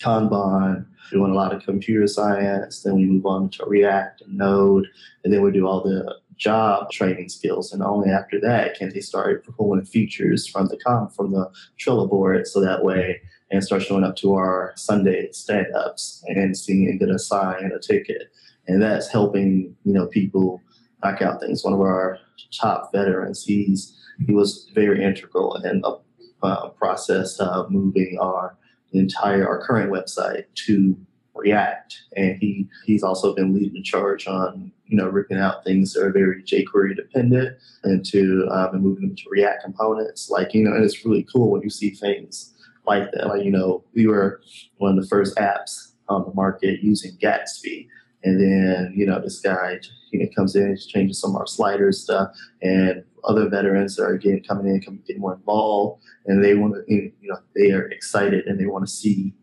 [0.00, 2.82] Kanban, doing a lot of computer science.
[2.82, 4.86] Then we move on to React and Node,
[5.24, 7.72] and then we do all the job training skills.
[7.72, 12.08] And only after that can they start pulling features from the com from the Trello
[12.08, 13.20] board, so that way
[13.52, 17.72] and start showing up to our Sunday stand-ups and seeing and get a sign and
[17.72, 18.30] a ticket
[18.70, 20.60] and that's helping you know people
[21.02, 21.64] knock out things.
[21.64, 22.18] One of our
[22.52, 25.98] top veterans, he's he was very integral in the
[26.42, 28.56] uh, process of moving our
[28.98, 30.96] entire our current website to
[31.34, 35.92] React, and he he's also been leading the charge on you know ripping out things
[35.92, 40.28] that are very jQuery dependent into um, and moving them to React components.
[40.28, 42.52] Like you know, and it's really cool when you see things
[42.86, 43.28] like that.
[43.28, 44.42] Like you know, we were
[44.78, 47.86] one of the first apps on the market using Gatsby,
[48.24, 49.78] and then you know this guy
[50.10, 52.30] you know, comes in, and changes some of our sliders stuff,
[52.62, 56.92] and other veterans are getting coming in, coming, getting more involved, and they want to
[56.92, 59.34] you know they are excited and they want to see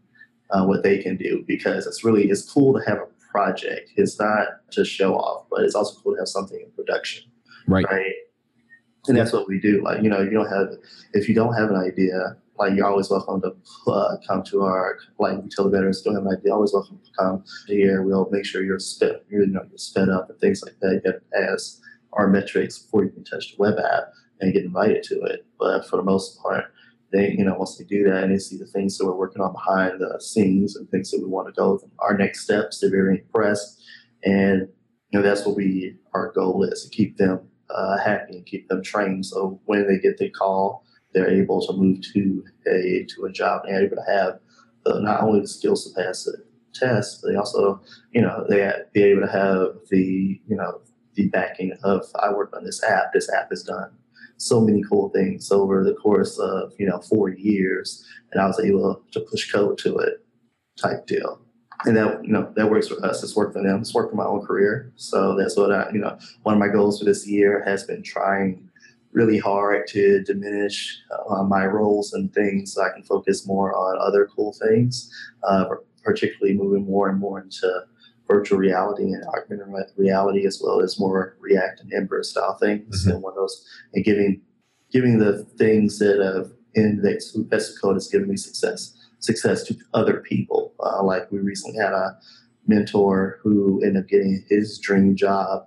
[0.52, 3.92] uh, what they can do because it's really it's cool to have a project.
[3.96, 7.30] It's not just show off, but it's also cool to have something in production.
[7.68, 7.86] Right.
[7.90, 8.14] Right.
[9.08, 9.82] And that's what we do.
[9.84, 10.70] Like, you know, you don't have,
[11.14, 14.98] if you don't have an idea, like you're always welcome to uh, come to our,
[15.20, 18.02] like we tell veterans, don't have an idea, always welcome to come here.
[18.04, 21.02] We'll make sure you're spit you know, you're sped up and things like that.
[21.06, 21.82] You get as
[22.14, 25.46] our metrics before you can touch the web app and get invited to it.
[25.60, 26.66] But for the most part,
[27.12, 29.42] they, you know, once they do that and they see the things that we're working
[29.42, 32.90] on behind the scenes and things that we want to go, our next steps, they're
[32.90, 33.82] very impressed.
[34.24, 34.68] And,
[35.12, 38.68] you know, that's what we, our goal is to keep them uh, happy and keep
[38.68, 39.26] them trained.
[39.26, 40.84] So when they get the call,
[41.18, 44.40] they're able to move to a, to a job and able to have
[44.86, 48.72] the, not only the skills to pass the test, but they also, you know, they
[48.94, 50.82] be able to have the, you know,
[51.16, 53.92] the backing of, I worked on this app, this app is done
[54.38, 58.60] so many cool things over the course of you know four years, and I was
[58.60, 60.24] able to push code to it,
[60.78, 61.42] type deal.
[61.86, 63.24] And that you know that works for us.
[63.24, 63.82] It's worked for them.
[63.82, 64.92] It's worked for my own career.
[64.96, 68.04] So that's what I you know one of my goals for this year has been
[68.04, 68.67] trying
[69.18, 73.98] really hard to diminish uh, my roles and things so I can focus more on
[74.00, 75.12] other cool things,
[75.44, 75.66] uh,
[76.04, 77.68] particularly moving more and more into
[78.28, 83.02] virtual reality and augmented reality as well as more React and Ember style things.
[83.02, 83.12] Mm-hmm.
[83.12, 84.42] And one of those and giving
[84.92, 89.76] giving the things that have in that best code has given me success success to
[89.96, 90.76] other people.
[90.80, 92.16] Uh, like we recently had a
[92.68, 95.66] mentor who ended up getting his dream job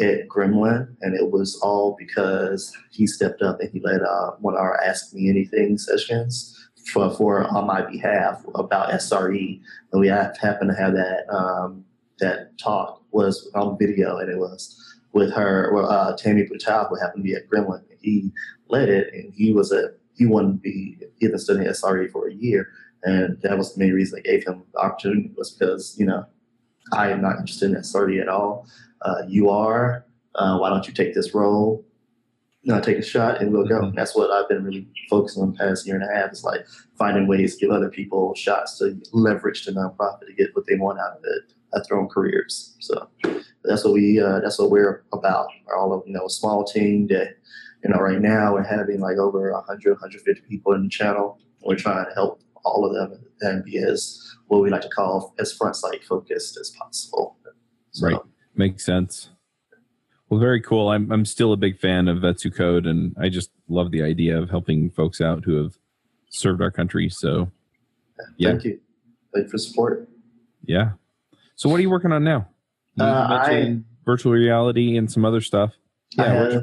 [0.00, 4.54] at Gremlin, and it was all because he stepped up and he led uh, one
[4.54, 6.56] of our Ask Me Anything sessions
[6.92, 9.60] for, for on my behalf about SRE,
[9.92, 11.84] and we happened to have that um,
[12.18, 14.76] that talk was on video, and it was
[15.12, 17.82] with her, well, uh, Tammy Butow, who happened to be at Gremlin.
[18.00, 18.30] He
[18.68, 22.10] led it, and he was a he wanted to be he had been studying SRE
[22.10, 22.68] for a year,
[23.02, 26.24] and that was the main reason I gave him the opportunity was because you know
[26.92, 28.66] I am not interested in SRE at all.
[29.02, 30.06] Uh, you are.
[30.34, 31.84] Uh, why don't you take this role?
[32.62, 33.80] You know, take a shot and we'll go.
[33.80, 33.96] Mm-hmm.
[33.96, 36.66] That's what I've been really focusing on the past year and a half is like
[36.98, 40.76] finding ways to give other people shots to leverage the nonprofit to get what they
[40.76, 42.76] want out of it at their own careers.
[42.80, 43.08] So
[43.64, 45.48] that's what we uh, that's what we're about.
[45.66, 47.36] We're all of you know a small team that
[47.82, 51.38] you know right now we're having like over 100 150 people in the channel.
[51.62, 55.34] We're trying to help all of them and be as what we like to call
[55.38, 57.36] as front sight focused as possible.
[57.92, 58.20] So, right,
[58.54, 59.30] makes sense.
[60.28, 60.90] Well, very cool.
[60.90, 64.02] I'm I'm still a big fan of Vets Who Code, and I just love the
[64.02, 65.76] idea of helping folks out who have
[66.28, 67.08] served our country.
[67.08, 67.50] So,
[68.36, 68.50] yeah.
[68.50, 68.80] Thank you.
[69.34, 70.08] Thank you for support.
[70.64, 70.92] Yeah,
[71.56, 72.48] so what are you working on now?
[72.98, 75.72] Uh, I, virtual reality and some other stuff.
[76.16, 76.60] Yeah.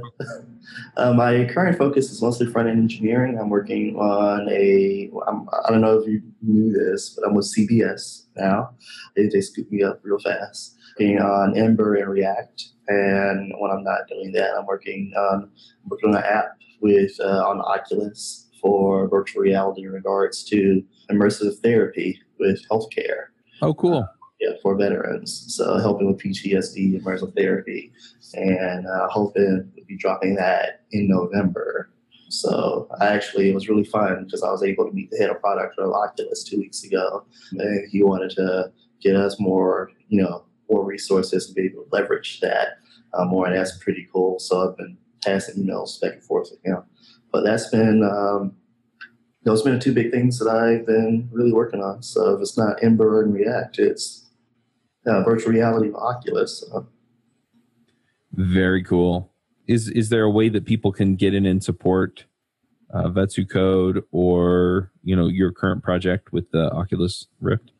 [0.97, 3.37] Uh, my current focus is mostly front end engineering.
[3.39, 5.09] I'm working on a.
[5.27, 8.71] I'm, I don't know if you knew this, but I'm with CBS now.
[9.15, 10.77] They, they scoop me up real fast.
[10.99, 15.51] Working on Ember and React, and when I'm not doing that, I'm working on
[15.85, 21.59] working on an app with uh, on Oculus for virtual reality in regards to immersive
[21.59, 23.27] therapy with healthcare.
[23.61, 24.07] Oh, cool
[24.47, 25.45] yeah, for veterans.
[25.55, 27.91] So helping with PTSD, immersive therapy,
[28.33, 31.89] and uh, hoping to be dropping that in November.
[32.29, 35.29] So I actually it was really fun because I was able to meet the head
[35.29, 40.21] of product of Oculus two weeks ago, and he wanted to get us more, you
[40.21, 42.79] know, more resources to be able to leverage that
[43.13, 44.39] uh, more, and that's pretty cool.
[44.39, 46.83] So I've been passing emails back and forth with him.
[47.31, 48.55] But that's been um,
[49.43, 52.03] those have been the two big things that I've been really working on.
[52.03, 54.26] So if it's not Ember and React, it's
[55.07, 56.63] uh, virtual reality Oculus.
[56.67, 56.87] So.
[58.33, 59.31] Very cool.
[59.67, 62.25] Is is there a way that people can get in and support
[62.91, 67.71] uh, Vets Who Code or you know your current project with the Oculus Rift?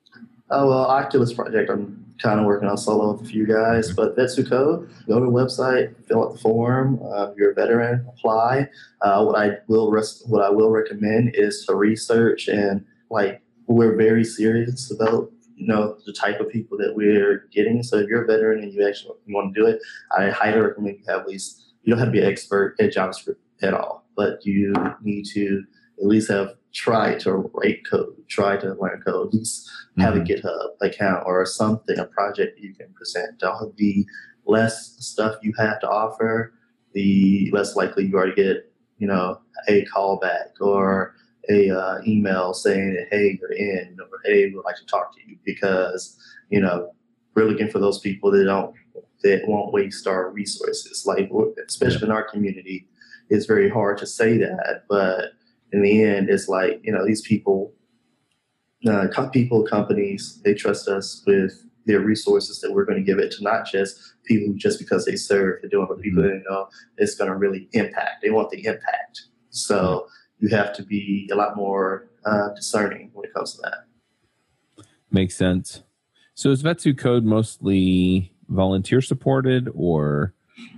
[0.50, 1.70] Oh well, Oculus project.
[1.70, 4.90] I'm kind of working on solo with a few guys, but Vets Who Code.
[5.08, 7.00] Go to the website, fill out the form.
[7.04, 8.68] Uh, if you're a veteran, apply.
[9.02, 13.96] Uh, what I will res- what I will recommend is to research and like we're
[13.96, 17.82] very serious about you know the type of people that we're getting.
[17.82, 19.80] So if you're a veteran and you actually want to do it,
[20.16, 22.94] I highly recommend you have at least you don't have to be an expert at
[22.94, 25.64] JavaScript at all, but you need to
[26.00, 29.68] at least have tried to write code, try to learn code, at least
[29.98, 30.22] have Mhm.
[30.22, 33.40] a GitHub account or something, a project you can present.
[33.40, 34.06] The
[34.46, 36.54] less stuff you have to offer,
[36.94, 41.16] the less likely you are to get, you know, a callback or
[41.50, 45.22] a uh, email saying that hey you're in or hey we'd like to talk to
[45.26, 46.18] you because
[46.50, 46.92] you know
[47.36, 48.76] we're looking for those people that don't
[49.24, 51.06] that won't waste our resources.
[51.06, 51.30] Like
[51.68, 52.88] especially in our community
[53.30, 55.32] it's very hard to say that but
[55.74, 57.74] in the end it's like you know these people
[58.88, 63.32] uh, people companies they trust us with their resources that we're going to give it
[63.32, 67.16] to not just people just because they serve they're doing but people that know it's
[67.16, 68.22] going to really impact.
[68.22, 69.24] They want the impact.
[69.50, 70.08] So
[70.40, 74.86] you have to be a lot more uh, discerning when it comes to that.
[75.12, 75.84] Makes sense.
[76.34, 80.34] So is Vets Who Code mostly volunteer supported or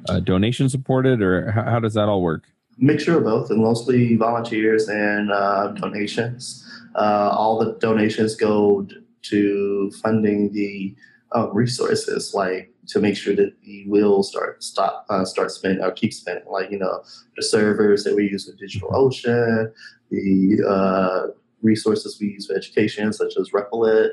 [0.08, 2.44] uh, donation supported, or how, how does that all work?
[2.78, 6.66] Mixture of both, and mostly volunteers and uh, donations.
[6.96, 8.88] Uh, all the donations go
[9.24, 10.96] to funding the
[11.36, 15.92] uh, resources, like to make sure that the will start stop uh, start spending or
[15.92, 17.04] keep spending, like you know
[17.36, 19.72] the servers that we use with DigitalOcean,
[20.10, 21.28] the uh,
[21.62, 24.10] resources we use for education, such as Replit.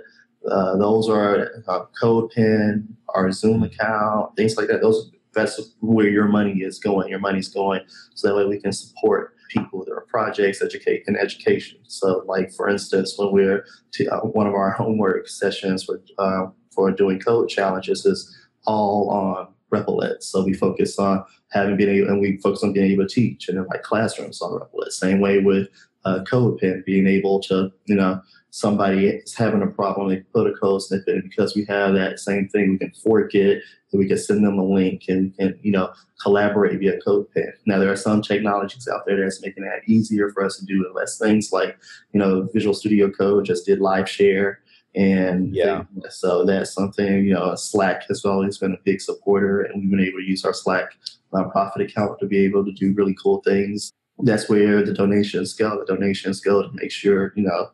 [0.50, 4.80] Uh, those are uh, CodePen, our Zoom account, things like that.
[4.80, 7.08] Those that's where your money is going.
[7.08, 7.82] Your money's going,
[8.14, 11.78] so that way we can support people with our projects, educate in education.
[11.86, 16.46] So, like for instance, when we're to, uh, one of our homework sessions for uh,
[16.76, 20.22] for doing code challenges is all on Replit.
[20.22, 23.48] So we focus on having been able, and we focus on being able to teach,
[23.48, 24.92] and then like classrooms on Replit.
[24.92, 25.68] Same way with
[26.04, 30.52] uh, CodePen, being able to, you know, somebody is having a problem, they put a
[30.52, 34.06] code snippet, and because we have that same thing, we can fork it, and we
[34.08, 37.50] can send them a link, and can, you know, collaborate via CodePen.
[37.66, 40.90] Now there are some technologies out there that's making that easier for us to do
[40.94, 41.76] less things like,
[42.12, 44.60] you know, Visual Studio Code just did live share.
[44.96, 45.84] And Yeah.
[46.08, 50.00] so that's something, you know, Slack has always been a big supporter, and we've been
[50.00, 50.96] able to use our Slack
[51.34, 53.92] nonprofit account to be able to do really cool things.
[54.20, 55.78] That's where the donations go.
[55.78, 57.68] The donations go to make sure, you know,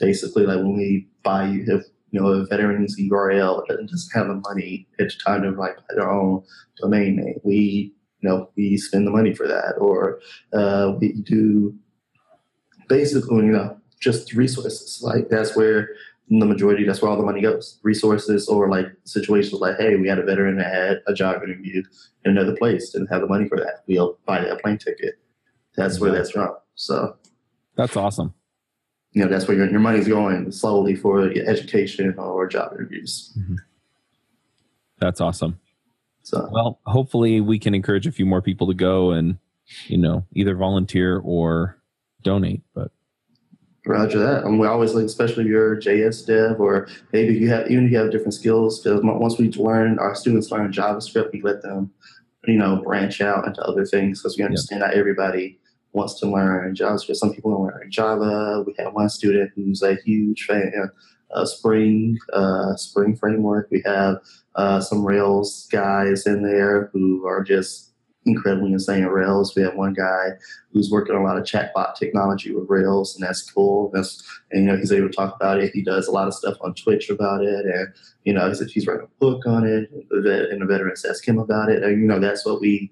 [0.00, 4.28] basically like when we buy you, if you know, a veteran's URL that doesn't have
[4.28, 6.42] the money at the time to like buy their own
[6.80, 10.20] domain name, we, you know, we spend the money for that, or
[10.52, 11.74] uh, we do
[12.88, 15.00] basically, you know, just resources.
[15.02, 15.90] Like that's where
[16.28, 17.78] the majority, that's where all the money goes.
[17.82, 21.82] Resources or like situations like, hey, we had a veteran that had a job interview
[22.24, 23.82] in another place, didn't have the money for that.
[23.86, 25.18] We'll buy that plane ticket.
[25.76, 26.54] That's where that's from.
[26.76, 27.16] So,
[27.76, 28.32] That's awesome.
[29.12, 33.32] you know, that's where your, your money's going slowly for your education or job interviews.
[33.38, 33.56] Mm-hmm.
[34.98, 35.58] That's awesome.
[36.22, 39.38] So, Well, hopefully we can encourage a few more people to go and,
[39.88, 41.76] you know, either volunteer or
[42.22, 42.62] donate.
[42.74, 42.92] But
[43.86, 44.44] Roger that.
[44.44, 47.86] And we always like, especially if you're a JS dev, or maybe you have even
[47.86, 48.80] if you have different skills.
[48.80, 51.92] Because once we learn, our students learn JavaScript, we let them,
[52.46, 55.58] you know, branch out into other things because we understand not everybody
[55.92, 57.16] wants to learn JavaScript.
[57.16, 58.64] Some people want to learn Java.
[58.66, 60.90] We have one student who's a huge fan
[61.30, 63.68] of Spring, uh, Spring framework.
[63.70, 64.16] We have
[64.54, 67.93] uh, some Rails guys in there who are just
[68.26, 69.54] incredibly insane at Rails.
[69.54, 70.30] We have one guy
[70.72, 73.90] who's working on a lot of chatbot technology with Rails, and that's cool.
[73.92, 75.72] That's and you know he's able to talk about it.
[75.72, 77.88] He does a lot of stuff on Twitch about it, and
[78.24, 79.90] you know he's, he's writing a book on it.
[79.90, 82.90] And the, veterans ask him about it, and you know that's what we.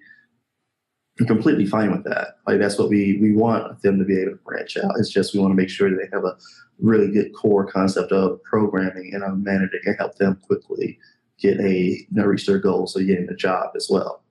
[1.20, 2.38] are completely fine with that.
[2.46, 4.92] Like that's what we we want them to be able to branch out.
[4.98, 6.36] It's just we want to make sure that they have a
[6.78, 10.98] really good core concept of programming in a manner that can help them quickly
[11.42, 14.21] get a you know, reach their goals of getting a job as well.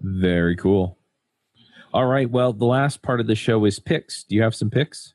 [0.00, 0.98] Very cool.
[1.92, 2.30] All right.
[2.30, 4.24] Well, the last part of the show is picks.
[4.24, 5.14] Do you have some picks?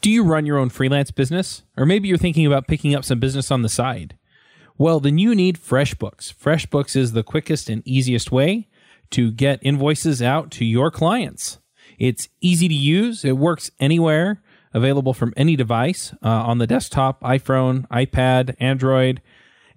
[0.00, 1.62] Do you run your own freelance business?
[1.76, 4.16] Or maybe you're thinking about picking up some business on the side?
[4.78, 6.34] Well, then you need FreshBooks.
[6.34, 8.68] FreshBooks is the quickest and easiest way
[9.10, 11.58] to get invoices out to your clients.
[11.98, 14.42] It's easy to use, it works anywhere,
[14.74, 19.22] available from any device uh, on the desktop, iPhone, iPad, Android,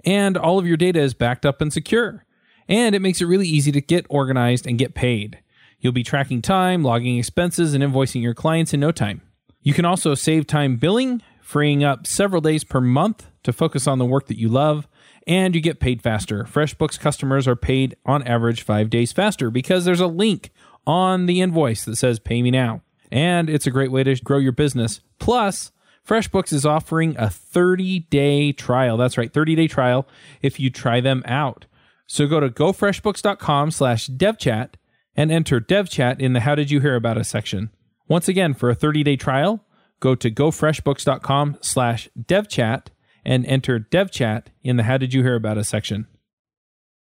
[0.04, 2.26] and all of your data is backed up and secure.
[2.70, 5.39] And it makes it really easy to get organized and get paid.
[5.80, 9.22] You'll be tracking time, logging expenses, and invoicing your clients in no time.
[9.61, 13.97] You can also save time billing, freeing up several days per month to focus on
[13.97, 14.88] the work that you love,
[15.26, 16.43] and you get paid faster.
[16.43, 20.51] FreshBooks customers are paid on average five days faster because there's a link
[20.86, 22.82] on the invoice that says pay me now.
[23.11, 25.01] And it's a great way to grow your business.
[25.17, 25.72] Plus,
[26.07, 28.97] FreshBooks is offering a 30 day trial.
[28.97, 30.07] That's right, 30 day trial
[30.41, 31.65] if you try them out.
[32.10, 34.70] So go to gofreshbooks.com slash devchat
[35.16, 37.70] and enter devchat in the How Did You Hear About Us section.
[38.07, 39.64] Once again, for a 30 day trial,
[39.99, 42.88] go to gofreshbooks.com slash devchat
[43.24, 46.07] and enter devchat in the How Did You Hear About Us section.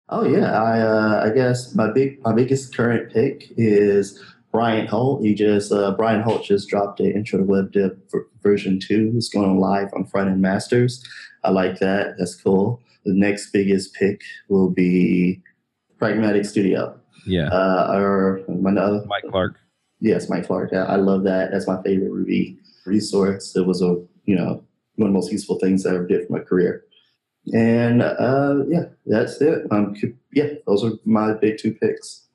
[0.09, 4.21] Oh yeah, I uh, I guess my big my biggest current pick is
[4.51, 5.23] Brian Holt.
[5.23, 7.97] He just uh, Brian Holt just dropped the intro to web dev
[8.43, 9.13] version two.
[9.15, 11.07] It's going live on end masters.
[11.45, 12.17] I like that.
[12.19, 12.81] That's cool.
[13.05, 15.43] The next biggest pick will be
[15.99, 16.99] Pragmatic Studio.
[17.27, 17.49] Yeah.
[17.49, 19.57] Uh, or my other Mike Clark.
[20.01, 20.71] Yes, Mike Clark.
[20.73, 21.51] Yeah, I love that.
[21.53, 23.55] That's my favorite Ruby resource.
[23.57, 24.65] It was a you know
[24.97, 26.85] one of the most useful things I ever did for my career.
[27.53, 29.67] And uh, yeah, that's it.
[29.71, 29.95] Um,
[30.33, 32.27] yeah, those are my big two picks.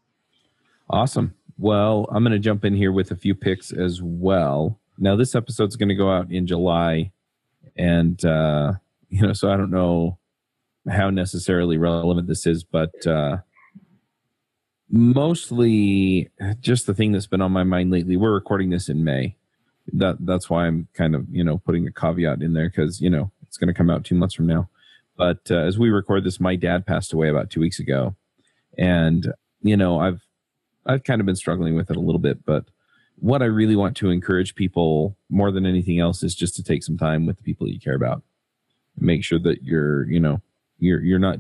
[0.89, 1.33] Awesome.
[1.57, 4.79] Well, I'm going to jump in here with a few picks as well.
[4.97, 7.11] Now, this episode's going to go out in July,
[7.77, 8.73] and uh,
[9.15, 10.17] you know, so I don't know
[10.89, 13.37] how necessarily relevant this is, but uh,
[14.89, 18.17] mostly just the thing that's been on my mind lately.
[18.17, 19.37] We're recording this in May.
[19.93, 23.09] That that's why I'm kind of you know putting a caveat in there because you
[23.09, 24.67] know it's going to come out two months from now.
[25.15, 28.17] But uh, as we record this, my dad passed away about two weeks ago,
[28.77, 30.27] and you know I've
[30.85, 32.43] I've kind of been struggling with it a little bit.
[32.43, 32.65] But
[33.15, 36.83] what I really want to encourage people more than anything else is just to take
[36.83, 38.21] some time with the people you care about.
[38.97, 40.41] Make sure that you're you know
[40.79, 41.37] you're you're not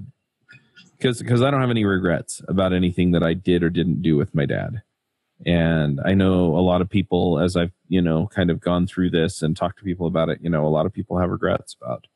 [0.97, 4.15] because because I don't have any regrets about anything that I did or didn't do
[4.17, 4.81] with my dad.
[5.45, 9.11] And I know a lot of people, as I've you know kind of gone through
[9.11, 11.75] this and talked to people about it, you know, a lot of people have regrets
[11.81, 12.07] about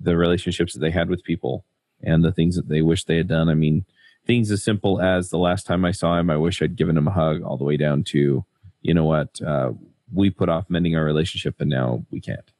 [0.00, 1.64] the relationships that they had with people
[2.02, 3.48] and the things that they wish they had done.
[3.48, 3.84] I mean,
[4.26, 7.08] things as simple as the last time I saw him, I wish I'd given him
[7.08, 8.44] a hug, all the way down to,
[8.80, 9.72] you know what, uh,
[10.12, 12.51] we put off mending our relationship and now we can't.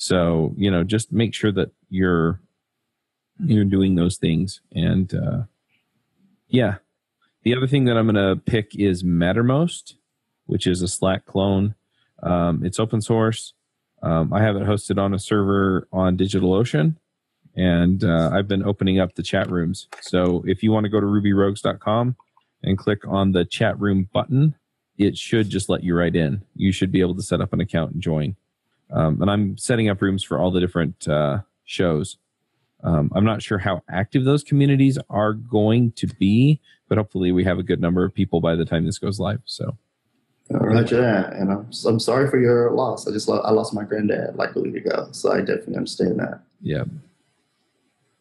[0.00, 2.40] So, you know, just make sure that you're
[3.38, 4.62] you're doing those things.
[4.72, 5.42] And uh,
[6.48, 6.76] yeah,
[7.42, 9.96] the other thing that I'm going to pick is Mattermost,
[10.46, 11.74] which is a Slack clone.
[12.22, 13.52] Um, it's open source.
[14.02, 16.96] Um, I have it hosted on a server on DigitalOcean,
[17.54, 19.86] and uh, I've been opening up the chat rooms.
[20.00, 22.16] So if you want to go to rubyrogues.com
[22.62, 24.54] and click on the chat room button,
[24.96, 26.42] it should just let you right in.
[26.54, 28.36] You should be able to set up an account and join.
[28.92, 32.18] Um, and I'm setting up rooms for all the different uh, shows.
[32.82, 37.44] Um, I'm not sure how active those communities are going to be, but hopefully we
[37.44, 39.42] have a good number of people by the time this goes live.
[39.44, 39.76] So.
[40.50, 43.06] That, and I'm I'm sorry for your loss.
[43.06, 46.18] I just lo- I lost my granddad like a week ago, so I definitely understand
[46.18, 46.40] that.
[46.60, 46.84] Yeah,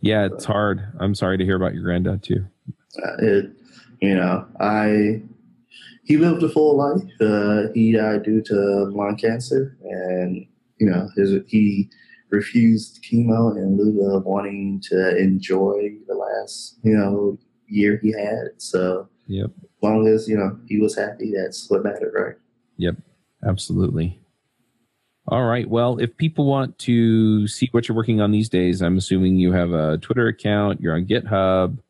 [0.02, 0.88] yeah, it's hard.
[1.00, 2.46] I'm sorry to hear about your granddad too.
[3.04, 3.52] Uh, it,
[4.00, 5.24] you know, I
[6.04, 7.02] he lived a full life.
[7.20, 8.56] Uh, he died due to
[8.94, 10.46] lung cancer, and
[10.80, 11.90] you know, his he
[12.30, 18.50] refused chemo in lieu of wanting to enjoy the last you know year he had.
[18.58, 19.52] So Yep.
[19.62, 22.36] As long as, you know, he was happy, that's what mattered, right?
[22.78, 22.96] Yep.
[23.48, 24.20] Absolutely.
[25.28, 25.70] All right.
[25.70, 29.52] Well, if people want to see what you're working on these days, I'm assuming you
[29.52, 31.76] have a Twitter account, you're on GitHub.
[31.76, 31.82] Do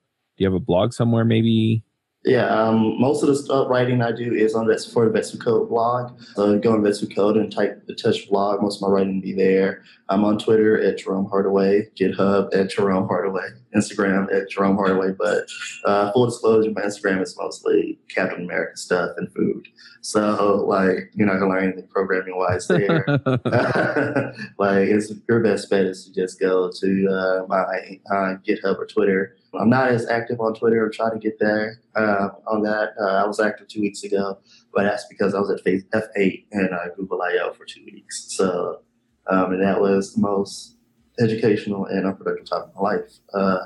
[0.43, 1.83] you have a blog somewhere maybe?
[2.25, 5.33] Yeah, um, most of the stuff writing I do is on that for the Vets
[5.37, 6.19] Code blog.
[6.35, 8.61] So go on Vets Code and type the touch blog.
[8.61, 9.83] Most of my writing will be there.
[10.09, 15.13] I'm on Twitter at Jerome Hardaway, GitHub at Jerome Hardaway, Instagram at Jerome Hardaway.
[15.17, 15.45] But
[15.85, 19.69] uh, full disclosure, my Instagram is mostly Captain America stuff and food.
[20.01, 23.05] So like you're not gonna learn anything programming wise there.
[24.57, 28.87] like it's your best bet is to just go to uh, my uh, GitHub or
[28.87, 30.85] Twitter I'm not as active on Twitter.
[30.85, 32.93] I'm trying to get there uh, on that.
[32.99, 34.37] Uh, I was active two weeks ago,
[34.73, 38.25] but that's because I was at F8 and uh, Google I/O for two weeks.
[38.29, 38.81] So,
[39.27, 40.75] um, and that was the most
[41.19, 43.11] educational and unproductive time of my life.
[43.33, 43.59] Uh,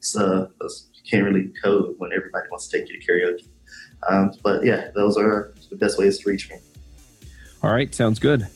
[0.00, 3.48] so you can't really code when everybody wants to take you to karaoke.
[4.08, 6.56] Um, but yeah, those are the best ways to reach me.
[7.62, 8.46] All right, sounds good.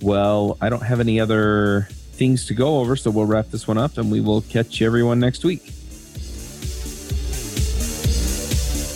[0.00, 3.78] Well, I don't have any other things to go over, so we'll wrap this one
[3.78, 5.72] up and we will catch everyone next week.